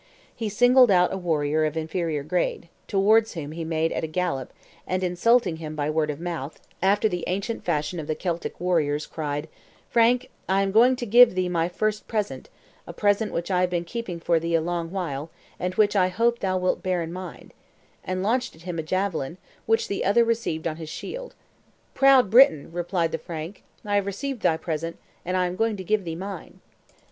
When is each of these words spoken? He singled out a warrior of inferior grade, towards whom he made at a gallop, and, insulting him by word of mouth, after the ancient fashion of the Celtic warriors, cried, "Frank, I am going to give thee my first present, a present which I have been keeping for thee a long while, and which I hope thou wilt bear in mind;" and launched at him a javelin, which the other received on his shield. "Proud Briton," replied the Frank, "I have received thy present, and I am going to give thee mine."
He 0.35 0.49
singled 0.49 0.89
out 0.89 1.13
a 1.13 1.17
warrior 1.19 1.63
of 1.63 1.77
inferior 1.77 2.23
grade, 2.23 2.69
towards 2.87 3.35
whom 3.35 3.51
he 3.51 3.63
made 3.63 3.91
at 3.91 4.03
a 4.03 4.07
gallop, 4.07 4.51
and, 4.87 5.03
insulting 5.03 5.57
him 5.57 5.75
by 5.75 5.91
word 5.91 6.09
of 6.09 6.19
mouth, 6.19 6.59
after 6.81 7.07
the 7.07 7.23
ancient 7.27 7.63
fashion 7.63 7.99
of 7.99 8.07
the 8.07 8.15
Celtic 8.15 8.59
warriors, 8.59 9.05
cried, 9.05 9.47
"Frank, 9.91 10.31
I 10.49 10.63
am 10.63 10.71
going 10.71 10.95
to 10.95 11.05
give 11.05 11.35
thee 11.35 11.49
my 11.49 11.69
first 11.69 12.07
present, 12.07 12.49
a 12.87 12.93
present 12.93 13.31
which 13.31 13.51
I 13.51 13.61
have 13.61 13.69
been 13.69 13.85
keeping 13.85 14.19
for 14.19 14.39
thee 14.39 14.55
a 14.55 14.59
long 14.59 14.89
while, 14.89 15.29
and 15.59 15.75
which 15.75 15.95
I 15.95 16.07
hope 16.07 16.39
thou 16.39 16.57
wilt 16.57 16.81
bear 16.81 17.03
in 17.03 17.13
mind;" 17.13 17.53
and 18.03 18.23
launched 18.23 18.55
at 18.55 18.63
him 18.63 18.79
a 18.79 18.81
javelin, 18.81 19.37
which 19.67 19.87
the 19.87 20.03
other 20.03 20.23
received 20.25 20.65
on 20.67 20.77
his 20.77 20.89
shield. 20.89 21.35
"Proud 21.93 22.31
Briton," 22.31 22.71
replied 22.71 23.11
the 23.11 23.19
Frank, 23.19 23.61
"I 23.85 23.97
have 23.97 24.07
received 24.07 24.41
thy 24.41 24.57
present, 24.57 24.97
and 25.23 25.37
I 25.37 25.45
am 25.45 25.55
going 25.55 25.77
to 25.77 25.83
give 25.83 26.05
thee 26.05 26.15
mine." 26.15 26.59